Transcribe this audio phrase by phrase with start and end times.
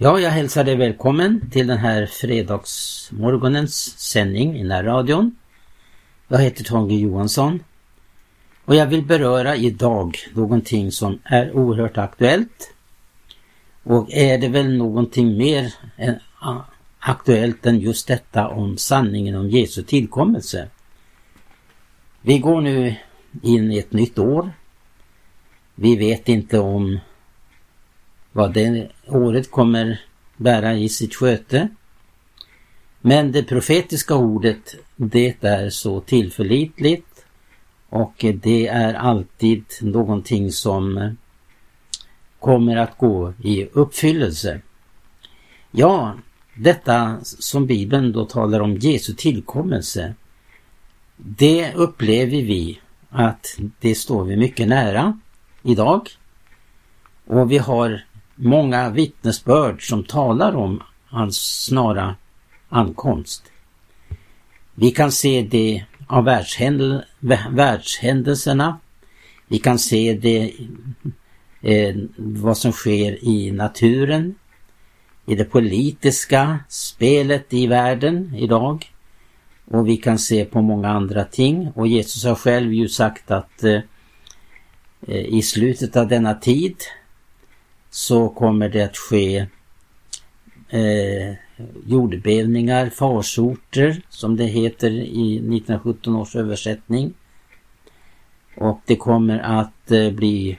[0.00, 5.36] Ja, jag hälsar dig välkommen till den här fredagsmorgonens sändning i närradion.
[6.28, 7.62] Jag heter Tage Johansson
[8.64, 12.74] och jag vill beröra idag någonting som är oerhört aktuellt.
[13.82, 15.74] Och är det väl någonting mer
[16.98, 20.68] aktuellt än just detta om sanningen om Jesu tillkommelse.
[22.20, 22.94] Vi går nu
[23.42, 24.50] in i ett nytt år.
[25.74, 26.98] Vi vet inte om
[28.32, 30.00] vad det året kommer
[30.36, 31.68] bära i sitt sköte.
[33.00, 37.24] Men det profetiska ordet det är så tillförlitligt
[37.88, 41.16] och det är alltid någonting som
[42.38, 44.60] kommer att gå i uppfyllelse.
[45.70, 46.14] Ja,
[46.54, 50.14] detta som Bibeln då talar om Jesu tillkommelse,
[51.16, 55.20] det upplever vi att det står vi mycket nära
[55.62, 56.08] idag.
[57.26, 58.04] Och vi har
[58.38, 62.16] många vittnesbörd som talar om hans snara
[62.68, 63.42] ankomst.
[64.74, 67.02] Vi kan se det av världshändel
[67.50, 68.78] världshändelserna.
[69.48, 70.54] Vi kan se det
[71.62, 74.34] eh, vad som sker i naturen,
[75.26, 78.92] i det politiska spelet i världen idag.
[79.70, 83.64] Och vi kan se på många andra ting och Jesus har själv ju sagt att
[83.64, 83.80] eh,
[85.06, 86.76] eh i slutet av denna tid
[87.90, 89.46] så kommer det att ske
[90.68, 91.34] eh,
[91.86, 97.14] jordbävningar, farsorter som det heter i 1917 års översättning.
[98.56, 100.58] Och det kommer att eh, bli,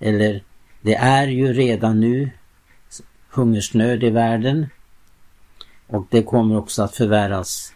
[0.00, 0.42] eller
[0.80, 2.30] det är ju redan nu
[3.30, 4.66] hungersnöd i världen
[5.86, 7.72] och det kommer också att förvärras.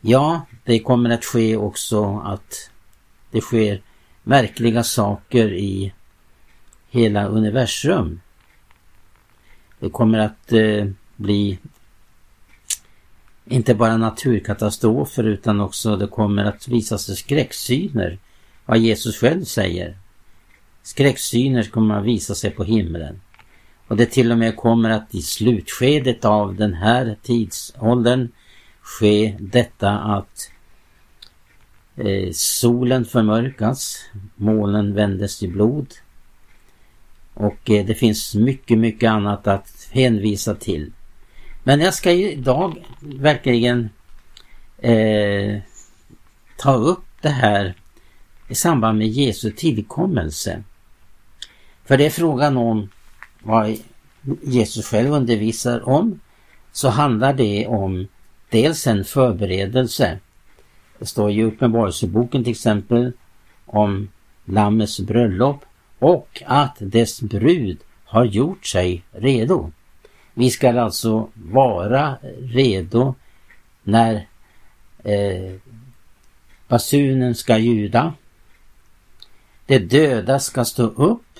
[0.00, 2.70] Ja, det kommer att ske också att
[3.30, 3.82] det sker
[4.22, 5.92] märkliga saker i
[6.90, 8.20] hela universum.
[9.78, 11.58] Det kommer att eh, bli
[13.44, 18.18] inte bara naturkatastrofer utan också det kommer att visa sig skräcksyner.
[18.66, 19.98] Vad Jesus själv säger.
[20.82, 23.20] Skräcksyner kommer att visa sig på himlen.
[23.88, 28.28] Och det till och med kommer att i slutskedet av den här tidsåldern
[28.80, 30.50] ske detta att
[31.96, 33.98] eh, solen förmörkas,
[34.36, 35.94] molnen vändes till blod,
[37.36, 40.92] och eh, det finns mycket, mycket annat att hänvisa till.
[41.64, 43.88] Men jag ska idag verkligen
[44.78, 45.58] eh,
[46.56, 47.74] ta upp det här
[48.48, 50.62] i samband med Jesu tillkommelse.
[51.84, 52.88] För det är frågan om
[53.42, 53.76] vad
[54.42, 56.20] Jesus själv undervisar om
[56.72, 58.06] så handlar det om
[58.50, 60.18] dels en förberedelse.
[60.98, 63.12] Det står i Uppenbarelseboken till exempel
[63.66, 64.08] om
[64.44, 65.64] Lammets bröllop
[66.06, 69.72] och att dess brud har gjort sig redo.
[70.34, 73.14] Vi ska alltså vara redo
[73.82, 74.26] när
[75.04, 75.54] eh,
[76.68, 78.14] basunen ska ljuda.
[79.66, 81.38] De döda ska stå upp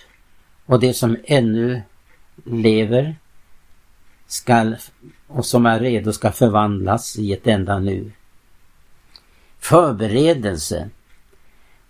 [0.67, 1.83] och det som ännu
[2.45, 3.17] lever
[4.27, 4.77] skall,
[5.27, 8.13] och som är redo ska förvandlas i ett enda nu.
[9.59, 10.91] Förberedelse.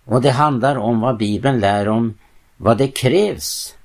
[0.03, 2.13] Och det handlar om vad Bibeln lär om
[2.57, 3.75] vad det krävs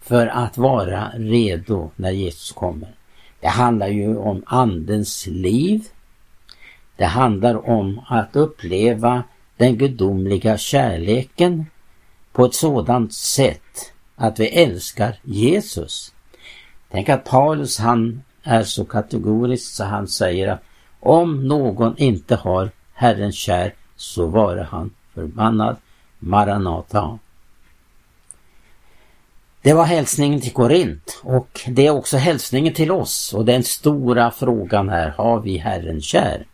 [0.00, 2.94] för att vara redo när Jesus kommer.
[3.40, 5.88] Det handlar ju om andens liv.
[6.96, 9.22] Det handlar om att uppleva
[9.56, 11.66] den gudomliga kärleken
[12.32, 16.14] på ett sådant sätt att vi älskar Jesus.
[16.90, 20.62] Tänk att Paulus han är så kategorisk så han säger att
[21.00, 25.76] om någon inte har Herren kär så vare han förbannad.
[26.18, 27.18] Maranata.
[29.62, 34.30] Det var hälsningen till Korint och det är också hälsningen till oss och den stora
[34.30, 36.46] frågan här, har vi Herren kär?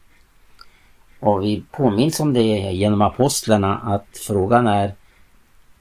[1.20, 2.42] Och vi påminns om det
[2.72, 4.94] genom apostlarna att frågan är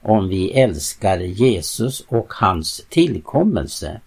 [0.02, 4.00] om vi älskar Jesus och hans tillkommelse.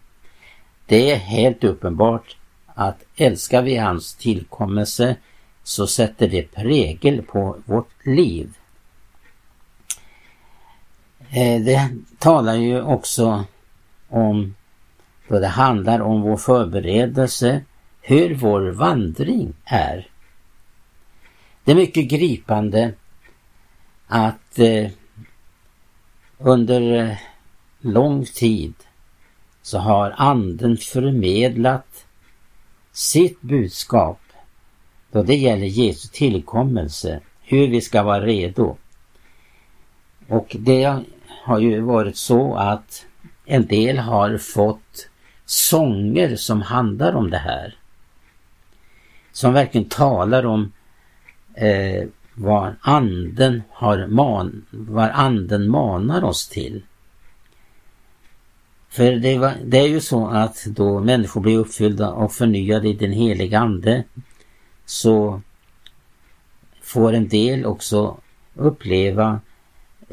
[0.86, 5.16] Det är helt uppenbart att älskar vi hans tillkommelse
[5.64, 8.54] så sätter det prägel på vårt liv.
[11.34, 11.90] Eh, det
[12.20, 13.46] talar ju också
[14.10, 14.56] om,
[15.28, 17.62] då det handlar om vår förberedelse,
[18.02, 20.08] hur vår vandring är.
[21.64, 22.94] Det är mycket gripande
[24.08, 24.92] att eh,
[26.38, 27.18] under eh,
[27.80, 28.74] lång tid
[29.62, 32.06] så har anden förmedlat
[32.92, 34.20] sitt budskap
[35.12, 38.78] då det gäller Jesu tillkommelse, hur vi ska vara redo.
[40.28, 41.04] Och det
[41.44, 43.06] har ju varit så att
[43.46, 45.10] en del har fått
[45.46, 47.76] sånger som handlar om det här.
[49.32, 50.72] Som verkligen talar om
[51.54, 56.84] eh, vad anden har man, vad anden manar oss till.
[58.90, 62.94] För det, var, det, är ju så att då människor blir uppfyllda och förnyade i
[62.94, 64.04] den heliga ande
[64.86, 65.42] så
[66.82, 68.18] får en del också
[68.54, 69.40] uppleva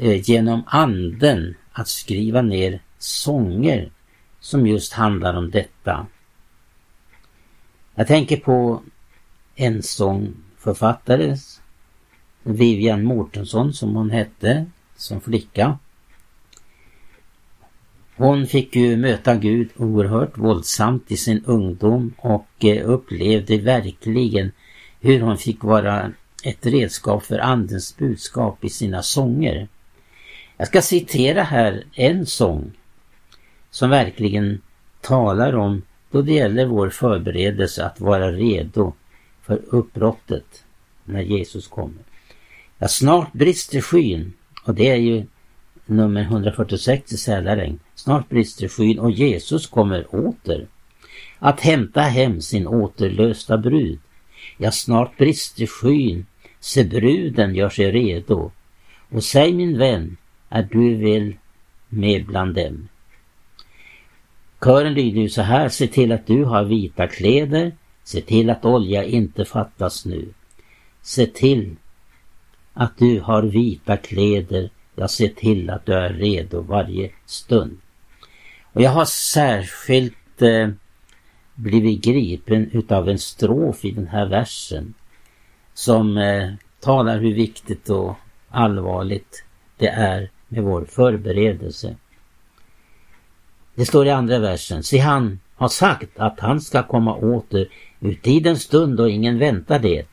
[0.01, 3.91] Eh, genom anden att skriva ner sånger
[4.39, 6.05] som just handlar om detta.
[7.95, 8.81] Jag tänker på
[9.55, 11.37] en sångförfattare,
[12.43, 14.65] Vivian Mårtensson som hon hette
[14.95, 15.77] som flicka.
[18.15, 24.51] Hon fick ju möta Gud oerhört våldsamt i sin ungdom och eh, upplevde verkligen
[24.99, 26.11] hur hon fick vara
[26.43, 29.67] ett redskap för Andens budskap i sina sånger.
[30.59, 32.71] Jag ska citera här en sång
[33.69, 34.61] som verkligen
[35.01, 38.93] talar om då det gäller vår förberedelse att vara redo
[39.41, 40.63] för uppbrottet
[41.03, 42.03] när Jesus kommer.
[42.77, 44.33] Ja, snart brister skyn
[44.63, 45.25] och det är ju
[45.85, 47.79] nummer 146 i Sälaräng.
[47.95, 50.67] Snart brister skyn och Jesus kommer åter
[51.39, 53.99] att hämta hem sin återlösta brud.
[54.57, 56.25] Ja, snart brister skyn,
[56.59, 58.51] se bruden gör sig redo.
[59.09, 60.17] Och säg min vän,
[60.49, 61.35] är du väl
[61.89, 62.87] med bland dem?
[64.63, 67.71] Kören lyder ju så här, se till att du har vita kläder,
[68.03, 70.33] se till att olja inte fattas nu.
[71.01, 71.75] Se till
[72.73, 77.77] att du har vita kläder, jag ser till att du är redo varje stund.
[78.63, 80.69] Och jag har särskilt eh,
[81.55, 84.93] blivit gripen utav en strof i den här versen
[85.73, 88.15] som eh, talar hur viktigt och
[88.49, 89.43] allvarligt
[89.77, 91.95] det är med vår förberedelse.
[93.75, 94.83] Det står i andra versen.
[94.83, 97.67] Se han har sagt att han ska komma åter
[97.99, 100.07] uti den stund då ingen väntar det.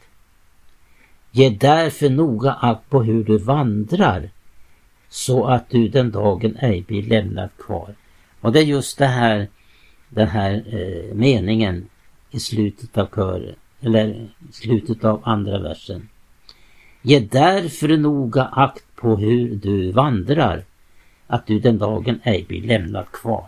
[1.31, 4.31] Ge därför noga akt på hur du vandrar
[5.09, 7.95] så att du den dagen ej blir lämnad kvar.
[8.41, 9.49] Och det är just det här,
[10.09, 11.89] den här eh, meningen
[12.31, 16.09] i slutet av kören, eller slutet av andra versen.
[17.03, 20.65] Ge därför noga akt på hur du vandrar,
[21.27, 23.47] att du den dagen ej blir lämnad kvar.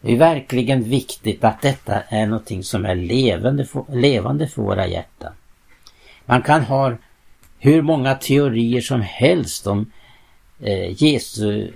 [0.00, 5.32] Det är verkligen viktigt att detta är någonting som är levande, levande för våra hjärtan.
[6.26, 6.96] Man kan ha
[7.58, 9.92] hur många teorier som helst om
[10.60, 11.72] eh, Jesu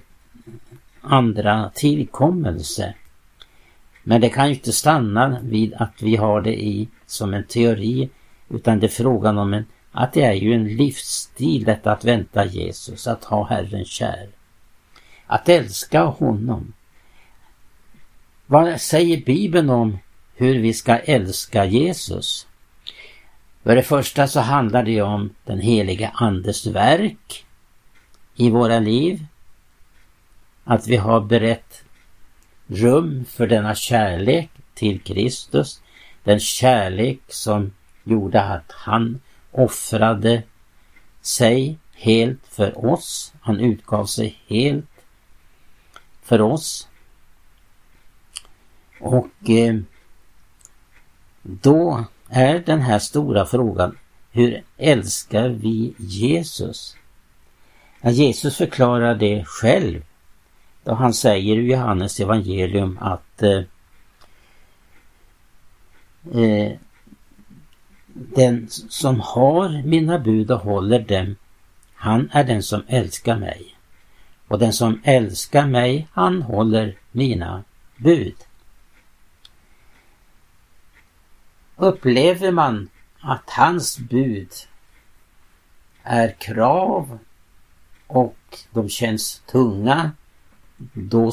[1.00, 2.94] andra tillkommelse.
[4.03, 8.11] Men det kan ju inte stanna vid att vi har det i som en teori
[8.49, 12.44] utan det är frågan om en, att det är ju en livsstil detta att vänta
[12.44, 14.29] Jesus, att ha Herren kär.
[15.27, 16.73] Att älska honom.
[18.47, 19.99] Vad säger Bibeln om
[20.35, 22.47] hur vi ska älska Jesus?
[23.62, 27.47] För det första så handlar det om den heliga Andes verk
[28.37, 29.27] i våra liv.
[30.65, 31.85] Att vi har berett
[32.67, 35.83] rum för denna kärlek till Kristus.
[36.25, 37.73] Den kärlek som
[38.05, 39.21] gjorde att han
[39.52, 40.43] offrade
[41.20, 43.34] sig helt för oss.
[43.40, 45.04] Han utgav sig helt
[46.22, 46.88] för oss.
[49.00, 49.76] Och eh,
[51.43, 53.98] då är den här stora frågan,
[54.31, 56.96] hur älskar vi Jesus?
[58.00, 60.03] Ja, Jesus förklarar det själv
[60.84, 63.62] då han säger i Johannes evangelium att eh,
[66.43, 66.72] eh,
[68.14, 71.36] den som har mina bud och håller dem,
[71.94, 73.76] han är den som älskar mig.
[74.48, 77.64] Och den som älskar mig, han håller mina
[77.96, 78.34] bud.
[81.76, 82.88] Upplever man
[83.20, 84.50] att hans bud
[86.02, 87.19] är krav
[88.06, 90.10] och de känns tunga,
[90.92, 91.32] då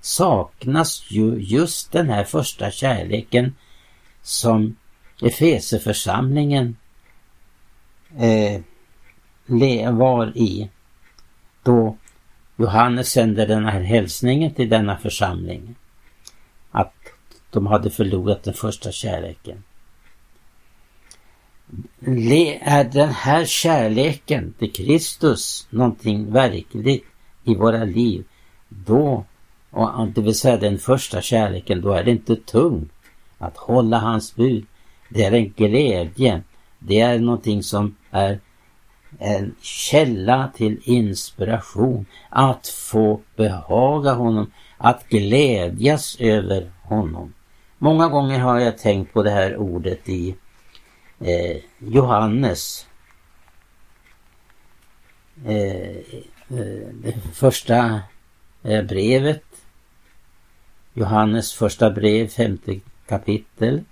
[0.00, 3.54] saknas ju just den här första kärleken
[4.22, 4.76] som
[5.22, 6.76] Efeseförsamlingen
[8.18, 8.60] eh,
[9.92, 10.70] var i
[11.62, 11.96] då
[12.56, 15.74] Johannes sände den här hälsningen till denna församling.
[16.70, 16.94] Att
[17.50, 19.62] de hade förlorat den första kärleken
[22.60, 27.04] är den här kärleken till Kristus någonting verkligt
[27.44, 28.24] i våra liv,
[28.68, 29.24] då,
[29.70, 32.92] och det vill säga den första kärleken, då är det inte tungt
[33.38, 34.66] att hålla hans bud.
[35.14, 36.42] Det är en glädje.
[36.78, 38.40] Det är någonting som är
[39.18, 42.06] en källa till inspiration.
[42.28, 47.34] Att få behaga honom, att glädjas över honom.
[47.78, 50.34] Många gånger har jag tänkt på det här ordet i
[51.20, 52.86] eh, Johannes.
[55.46, 55.96] Eh,
[56.92, 58.00] det första
[58.62, 59.44] eh, brevet.
[60.94, 63.84] Johannes första brev, femte kapitel.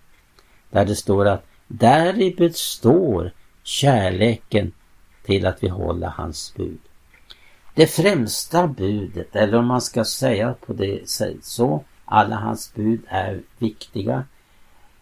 [0.71, 4.73] Där det står att däri består kärleken
[5.23, 6.81] till att vi håller hans bud.
[7.75, 13.01] Det främsta budet, eller om man ska säga på det sättet så, alla hans bud
[13.09, 14.25] är viktiga.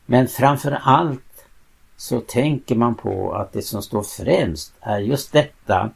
[0.07, 1.47] Men framför allt
[1.97, 5.91] så tänker man på att det som står främst är just detta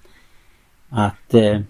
[0.88, 1.61] att eh,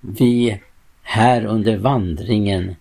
[0.00, 0.62] vi
[1.02, 2.76] här under vandringen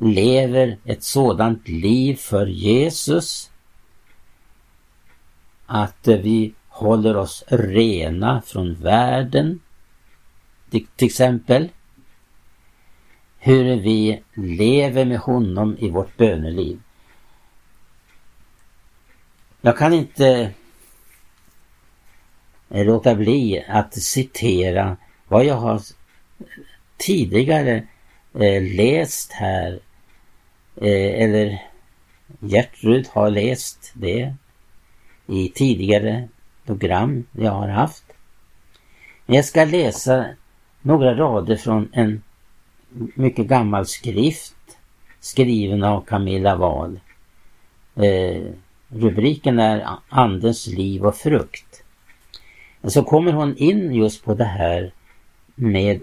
[0.00, 3.50] lever ett sådant liv för Jesus
[5.66, 9.60] att vi håller oss rena från världen.
[10.70, 11.68] Till exempel
[13.38, 16.80] hur vi lever med honom i vårt böneliv.
[19.60, 20.52] Jag kan inte
[22.68, 24.96] låta bli att citera
[25.28, 25.80] vad jag har
[26.96, 27.86] tidigare
[28.34, 29.80] eh, läst här.
[30.76, 31.62] Eh, eller
[32.40, 34.34] Gertrud har läst det
[35.26, 36.28] i tidigare
[36.66, 38.04] program jag har haft.
[39.26, 40.26] Men jag ska läsa
[40.82, 42.22] några rader från en
[43.14, 44.56] mycket gammal skrift
[45.26, 47.00] skriven av Camilla Wahl.
[47.96, 48.42] Eh,
[48.88, 51.82] rubriken är Andens liv och frukt.
[52.84, 54.92] Så kommer hon in just på det här
[55.54, 56.00] med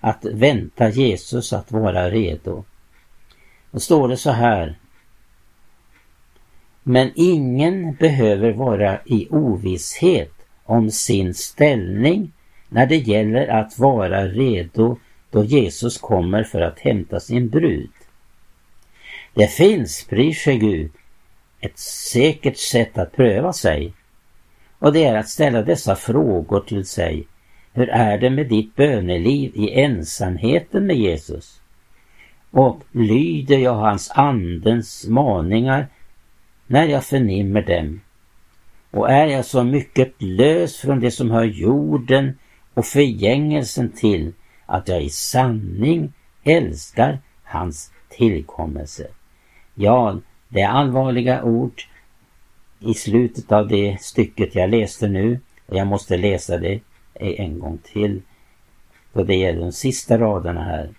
[0.00, 2.64] att vänta Jesus att vara redo.
[3.72, 4.78] Då står det så här.
[6.82, 10.32] Men ingen behöver vara i ovisshet
[10.64, 12.32] om sin ställning
[12.68, 14.98] när det gäller att vara redo
[15.30, 17.90] då Jesus kommer för att hämta sin brud.
[19.34, 20.90] Det finns, bryr sig Gud,
[21.60, 23.92] ett säkert sätt att pröva sig
[24.78, 27.26] och det är att ställa dessa frågor till sig.
[27.72, 31.61] Hur är det med ditt böneliv i ensamheten med Jesus?
[32.52, 35.86] Och lyder jag hans andens maningar
[36.66, 38.00] när jag förnimmer dem?
[38.90, 42.38] Och är jag så mycket lös från det som hör jorden
[42.74, 44.32] och förgängelsen till
[44.66, 46.12] att jag i sanning
[46.44, 49.06] älskar hans tillkommelse.
[49.74, 50.18] Ja,
[50.48, 51.82] det är allvarliga ord
[52.80, 55.40] i slutet av det stycket jag läste nu.
[55.66, 56.80] Och jag måste läsa det
[57.14, 58.22] en gång till.
[59.12, 60.90] då det gäller de sista raderna här.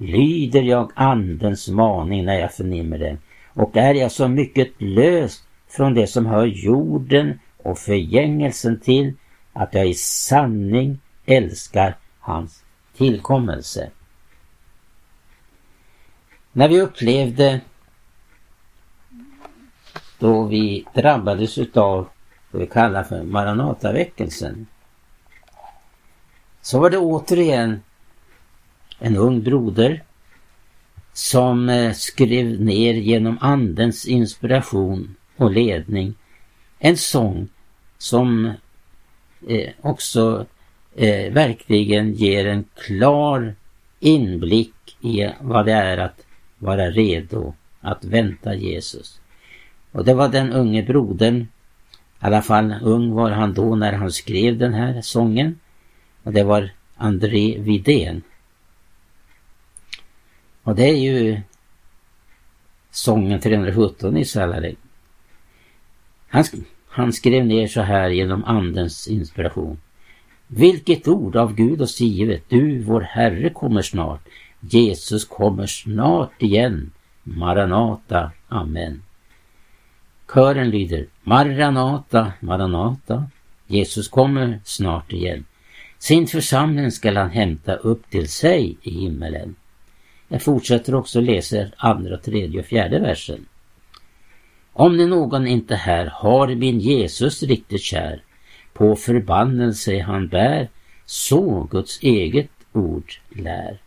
[0.00, 5.94] Lyder jag andens maning när jag förnimmer den och är jag så mycket löst från
[5.94, 9.14] det som hör jorden och förgängelsen till
[9.52, 12.64] att jag i sanning älskar hans
[12.96, 13.90] tillkommelse.
[16.52, 17.60] När vi upplevde
[20.18, 22.08] då vi drabbades utav
[22.50, 24.66] det vi kallar för Maranataväckelsen
[26.60, 27.82] så var det återigen
[28.98, 30.02] en ung broder
[31.12, 36.14] som eh, skrev ner genom andens inspiration och ledning
[36.78, 37.48] en sång
[37.98, 38.52] som
[39.48, 40.46] eh, också
[40.94, 43.54] eh, verkligen ger en klar
[44.00, 46.26] inblick i vad det är att
[46.58, 49.20] vara redo att vänta Jesus.
[49.92, 51.46] Och det var den unge brodern, i
[52.18, 55.58] alla fall ung var han då när han skrev den här sången.
[56.22, 58.22] Och det var André Vidén.
[60.68, 61.40] Och det är ju
[62.90, 64.74] sången 317 i Salare.
[66.28, 66.44] Han,
[66.88, 69.78] han skrev ner så här genom andens inspiration.
[70.46, 74.20] Vilket ord av Gud oss givet, du vår Herre kommer snart.
[74.60, 76.90] Jesus kommer snart igen.
[77.22, 78.30] Maranata.
[78.48, 79.02] Amen.
[80.34, 83.30] Kören lyder Maranata, Maranata.
[83.66, 85.44] Jesus kommer snart igen.
[85.98, 89.56] Sin församling skall han hämta upp till sig i himmelen.
[90.28, 93.46] Jag fortsätter också läsa andra, tredje och fjärde versen.
[94.72, 98.22] Om ni någon inte här har min Jesus riktigt kär,
[98.72, 100.68] på förbannelse han bär,
[101.06, 103.78] så Guds eget ord lär.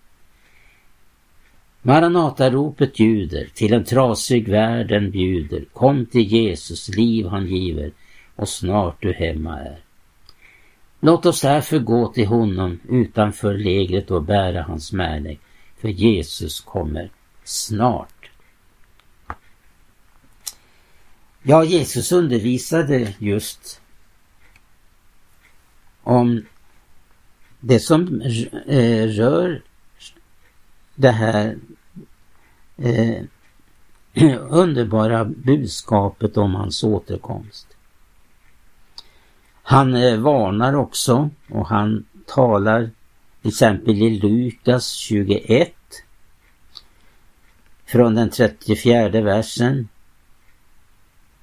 [1.81, 7.91] Maranataropet ljuder, till en trasig världen bjuder, kom till Jesus, liv han giver,
[8.35, 9.79] och snart du hemma är.
[10.99, 15.35] Låt oss därför gå till honom utanför lägret och bära hans märne,
[15.81, 17.11] för Jesus kommer
[17.43, 18.29] snart.
[21.43, 23.81] Ja, Jesus undervisade just
[26.03, 26.45] om
[27.59, 28.21] det som
[28.67, 29.61] eh, rör
[30.95, 31.57] det här
[32.77, 33.23] eh,
[34.39, 37.67] underbara budskapet om hans återkomst.
[39.63, 42.89] Han eh, varnar också och han talar
[43.41, 45.73] till exempel i Lukas 21
[47.85, 49.87] från den 34 versen.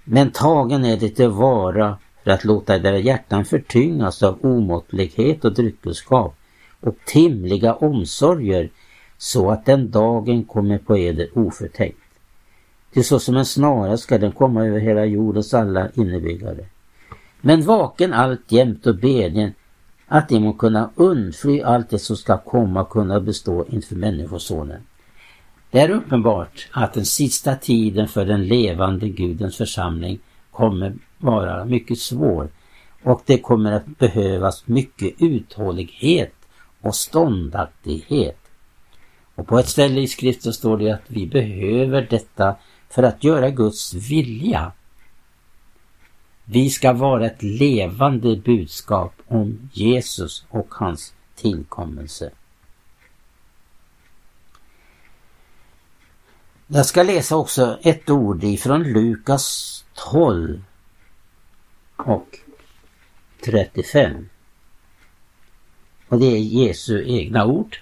[0.05, 6.35] Men tagen är det tillvara för att låta era hjärtan förtyngas av omåttlighet och dryckenskap
[6.81, 8.71] och timliga omsorger
[9.19, 11.99] så att den dagen kommer på eder oförtänkt.
[12.93, 16.67] Till så som en snara ska den komma över hela jordens alla innebyggare.
[17.41, 19.53] Men vaken alltjämt och bedjen
[20.09, 24.81] att de må kunna undfly allt det som ska komma och kunna bestå inför Människosonen.
[25.71, 30.19] Det är uppenbart att den sista tiden för den levande Gudens församling
[30.51, 32.49] kommer vara mycket svår
[33.03, 36.35] och det kommer att behövas mycket uthållighet
[36.81, 38.39] och ståndaktighet.
[39.35, 42.57] Och på ett ställe i skriften står det att vi behöver detta
[42.91, 44.73] för att göra Guds vilja.
[46.51, 52.31] Vi ska vara ett levande budskap om Jesus och hans tillkommelse.
[56.67, 60.65] Jag ska läsa också ett ord ifrån Lukas 12
[61.97, 62.39] och
[63.45, 64.29] 35.
[66.09, 67.79] Och det är Jesu egna ord.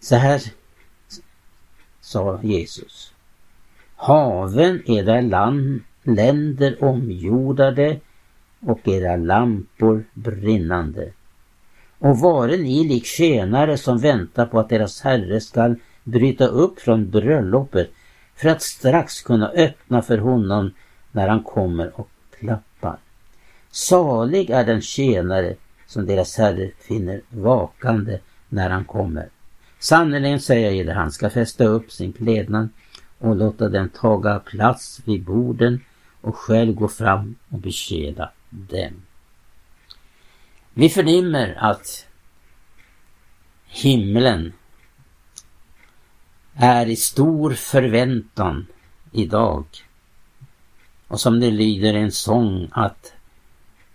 [0.00, 0.42] Så här
[2.00, 3.15] sa Jesus.
[4.06, 8.00] Haven era land, länder omjordade
[8.60, 11.12] och era lampor brinnande.
[11.98, 17.10] Och vare ni lik tjänare som väntar på att deras herre skall bryta upp från
[17.10, 17.90] bröllopet
[18.36, 20.70] för att strax kunna öppna för honom
[21.12, 22.08] när han kommer och
[22.38, 22.96] klappar.
[23.70, 25.54] Salig är den tjänare
[25.86, 29.28] som deras herre finner vakande när han kommer.
[29.78, 32.68] Sannerligen säger jag er, han ska fästa upp sin klädnad
[33.18, 35.80] och låta den taga plats vid borden
[36.20, 39.02] och själv gå fram och beskeda dem.
[40.74, 42.06] Vi förnimmer att
[43.66, 44.52] himlen
[46.54, 48.66] är i stor förväntan
[49.12, 49.64] idag.
[51.08, 53.12] Och som det lyder en sång att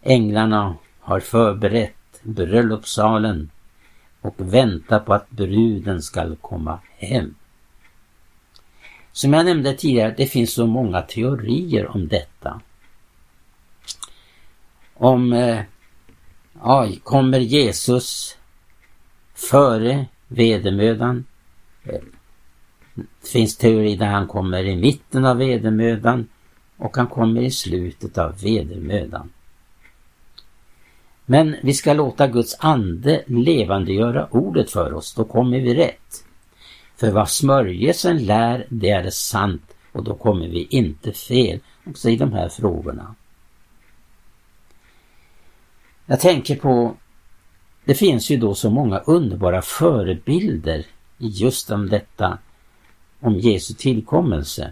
[0.01, 3.49] änglarna har förberett bröllopssalen
[4.21, 7.35] och väntar på att bruden skall komma hem.
[9.11, 12.61] Som jag nämnde tidigare, det finns så många teorier om detta.
[14.93, 15.61] Om, eh,
[16.61, 18.37] aj, kommer Jesus
[19.33, 21.25] före vedermödan?
[21.83, 22.01] Eh,
[22.93, 26.27] det finns teorier där han kommer i mitten av vedermödan
[26.77, 29.29] och han kommer i slutet av vedermödan.
[31.25, 36.25] Men vi ska låta Guds ande levandegöra ordet för oss, då kommer vi rätt.
[37.01, 42.15] För vad smörjelsen lär, det är sant och då kommer vi inte fel också i
[42.15, 43.15] de här frågorna.
[46.05, 46.95] Jag tänker på,
[47.85, 50.85] det finns ju då så många underbara förebilder
[51.17, 52.37] i just om detta,
[53.19, 54.71] om Jesu tillkommelse.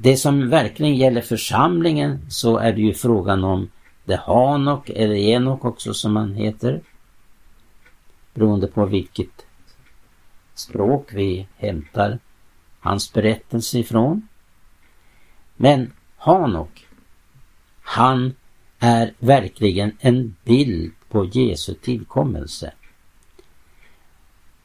[0.00, 3.70] Det som verkligen gäller församlingen så är det ju frågan om
[4.04, 6.80] det Hanok eller Enok också som han heter.
[8.34, 9.46] Beroende på vilket
[10.54, 12.18] språk vi hämtar
[12.80, 14.28] hans berättelse ifrån.
[15.56, 16.86] Men Hanok,
[17.82, 18.34] han
[18.78, 22.72] är verkligen en bild på Jesu tillkommelse.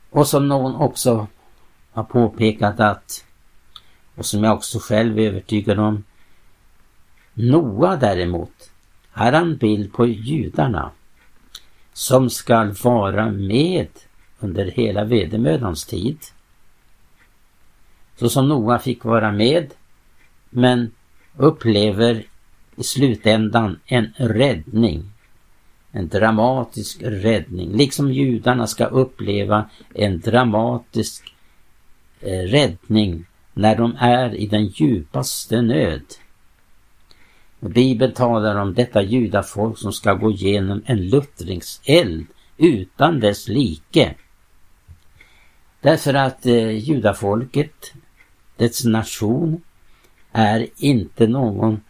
[0.10, 1.28] Och som någon också
[1.92, 3.26] har påpekat att,
[4.16, 6.04] och som jag också själv är övertygad om,
[7.34, 8.72] Noa däremot,
[9.14, 10.92] är en bild på judarna
[11.94, 13.88] som skall vara med
[14.40, 16.18] under hela vedermödans tid.
[18.16, 19.74] Så som Noa fick vara med
[20.50, 20.92] men
[21.38, 22.26] upplever
[22.76, 25.04] i slutändan en räddning.
[25.92, 27.72] En dramatisk räddning.
[27.72, 31.34] Liksom judarna ska uppleva en dramatisk
[32.22, 36.04] eh, räddning när de är i den djupaste nöd.
[37.60, 44.16] Bibeln talar om detta judafolk som ska gå igenom en luttringseld utan dess like.
[45.82, 47.94] Därför att eh, judafolket,
[48.58, 49.62] dess nation,
[50.32, 51.82] är inte någon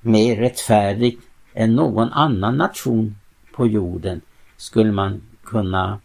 [0.00, 1.18] mer rättfärdig
[1.54, 3.16] än någon annan nation
[3.52, 4.20] på jorden,
[4.56, 6.00] skulle man kunna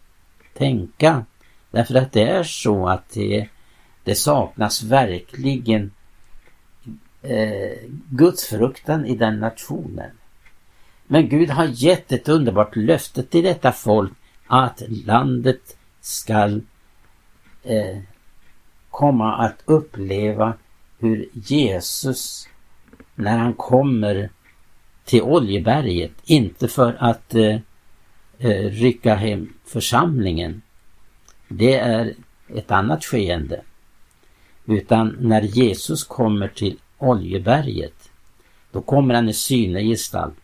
[0.54, 1.24] tänka.
[1.70, 3.48] Därför att det är så att det,
[4.04, 5.90] det saknas verkligen
[7.22, 7.78] eh,
[8.10, 10.10] gudsfruktan i den nationen.
[11.06, 14.12] Men Gud har gett ett underbart löfte till detta folk
[14.46, 16.62] att landet skall
[17.62, 17.98] eh,
[18.90, 20.54] komma att uppleva
[20.98, 22.48] hur Jesus
[23.14, 24.30] när han kommer
[25.04, 27.56] till Oljeberget, inte för att eh,
[28.38, 30.62] eh, rycka hem församlingen.
[31.48, 32.14] Det är
[32.54, 33.62] ett annat skeende.
[34.66, 38.10] Utan när Jesus kommer till Oljeberget,
[38.70, 40.41] då kommer han i synlig gestalt.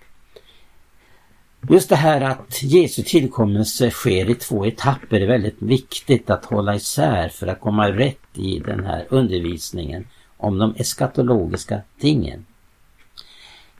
[1.66, 6.74] Just det här att Jesu tillkommelse sker i två etapper är väldigt viktigt att hålla
[6.74, 12.46] isär för att komma rätt i den här undervisningen om de eskatologiska tingen.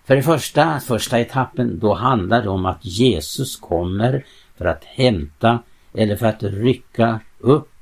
[0.05, 4.25] För det första, första etappen, då handlar det om att Jesus kommer
[4.57, 5.63] för att hämta
[5.95, 7.79] eller för att rycka upp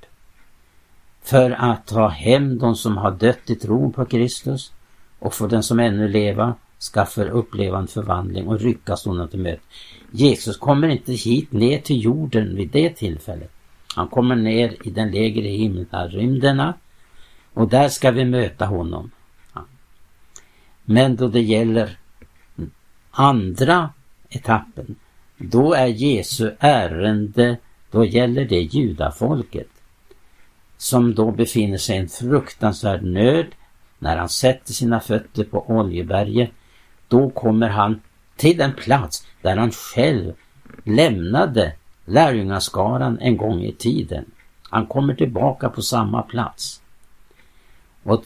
[1.22, 4.72] för att ta hem de som har dött i tron på Kristus
[5.18, 9.62] och för den som ännu lever ska uppleva en förvandling och ryckas honom till möte.
[10.10, 13.50] Jesus kommer inte hit ner till jorden vid det tillfället.
[13.94, 16.74] Han kommer ner i den lägre himlarymderna
[17.52, 19.10] och där ska vi möta honom.
[20.84, 21.98] Men då det gäller
[23.10, 23.90] andra
[24.28, 24.96] etappen,
[25.36, 27.56] då är Jesu ärende,
[27.90, 29.68] då gäller det judafolket
[30.76, 33.46] som då befinner sig i en fruktansvärd nöd
[33.98, 36.50] när han sätter sina fötter på Oljeberget.
[37.08, 38.00] Då kommer han
[38.36, 40.32] till den plats där han själv
[40.84, 41.72] lämnade
[42.04, 44.24] lärjungaskaran en gång i tiden.
[44.70, 46.82] Han kommer tillbaka på samma plats.
[48.02, 48.24] Och,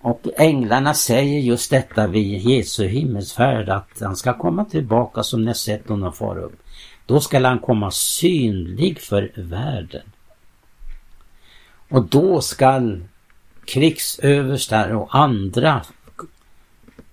[0.00, 5.54] och änglarna säger just detta vid Jesu himmelsfärd att han ska komma tillbaka som ni
[5.54, 6.62] sett honom fara upp.
[7.06, 10.02] Då skall han komma synlig för världen.
[11.88, 13.04] Och då skall
[13.64, 15.82] krigsöverstar och andra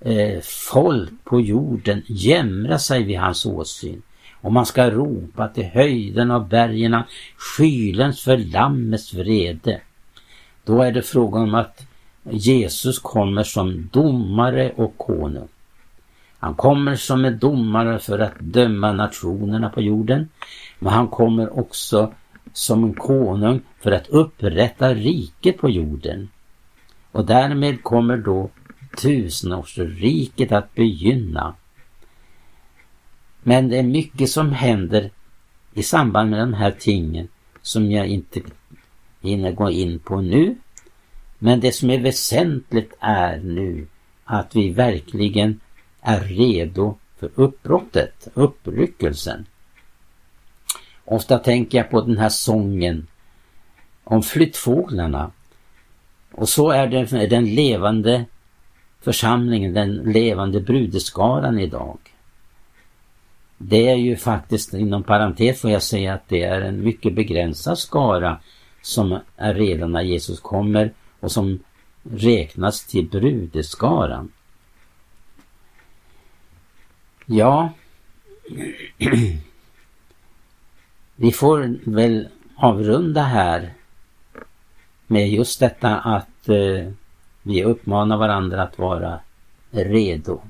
[0.06, 4.02] eh, folk på jorden jämra sig vid hans åsyn.
[4.41, 7.04] Och man ska ropa till höjden av bergen,
[7.38, 9.82] skylens för lammets vrede.
[10.63, 11.88] Då är det frågan om att
[12.30, 15.48] Jesus kommer som domare och konung.
[16.39, 20.30] Han kommer som en domare för att döma nationerna på jorden.
[20.80, 22.13] Men han kommer också
[22.54, 26.30] som en konung för att upprätta riket på jorden.
[27.12, 28.50] Och därmed kommer då
[28.97, 31.55] tusenårsriket att begynna.
[33.43, 35.12] Men det är mycket som händer
[35.73, 37.27] i samband med de här tingen
[37.62, 38.41] som jag inte
[39.21, 40.55] hinner gå in på nu.
[41.39, 43.88] Men det som är väsentligt är nu
[44.23, 45.60] att vi verkligen
[46.01, 49.45] är redo för uppbrottet, uppryckelsen.
[51.05, 53.08] Ofta tänker jag på den här sången
[54.03, 55.31] om flyttfåglarna.
[56.31, 58.25] Och så är det med den levande
[59.06, 61.98] församlingen, den levande brudeskaran idag.
[63.58, 67.78] Det är ju faktiskt, inom parentes får jag säga att det är en mycket begränsad
[67.78, 68.39] skara
[68.82, 71.60] som är redan när Jesus kommer och som
[72.04, 74.32] räknas till brudeskaran.
[77.26, 77.70] Ja,
[81.15, 83.74] vi får väl avrunda här
[85.08, 86.91] med just detta att eh,
[87.45, 89.19] vi uppmanar varandra att vara
[89.71, 90.41] redo.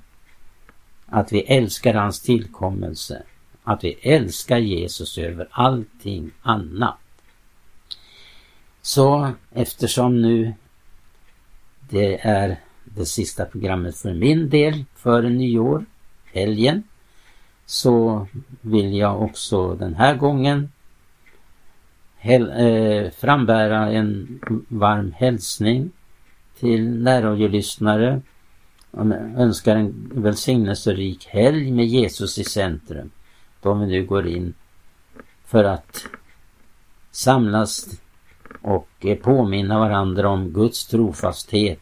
[1.05, 3.23] Att vi älskar hans tillkommelse.
[3.63, 6.97] Att vi älskar Jesus över allting annat.
[8.81, 10.53] Så eftersom nu
[11.89, 15.85] det är det sista programmet för min del före nyår,
[16.33, 16.83] helgen,
[17.65, 18.27] så
[18.61, 20.71] vill jag också den här gången
[22.21, 25.91] eh, frambära en varm hälsning
[26.59, 28.21] till närradiolyssnare
[28.91, 29.05] och
[29.37, 33.11] önskar en välsignelserik helg med Jesus i centrum.
[33.61, 34.53] Då vi nu går in
[35.45, 36.05] för att
[37.11, 38.01] samlas
[38.61, 41.79] och påminna varandra om Guds trofasthet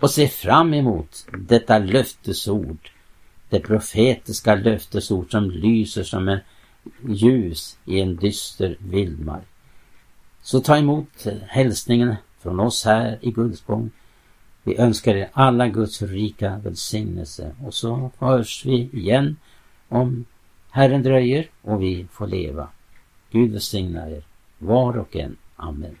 [0.00, 2.90] och se fram emot detta löftesord
[3.52, 6.40] det profetiska löftesord som lyser som en
[7.08, 9.46] ljus i en dyster vildmark.
[10.42, 13.90] Så ta emot hälsningen från oss här i Guldspång.
[14.64, 19.36] Vi önskar er alla Guds rika välsignelse och så hörs vi igen
[19.88, 20.24] om
[20.70, 22.68] Herren dröjer och vi får leva.
[23.30, 24.22] Gud välsigna er,
[24.58, 25.36] var och en.
[25.56, 25.96] Amen.